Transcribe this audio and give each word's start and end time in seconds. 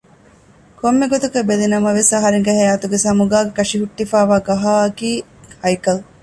ކޮންމެ 0.79 1.05
ގޮތަކަށް 1.11 1.47
ބެލިނަމަވެސް 1.49 2.11
އަހަރެންގެ 2.13 2.51
ހަޔާތުގެ 2.57 2.97
ސަމުގާގެ 3.05 3.51
ކަށި 3.57 3.75
ހުއްޓިފައިވާ 3.81 4.37
ގަހާއަކީ 4.47 5.09
ހައިކަލު 5.63 6.01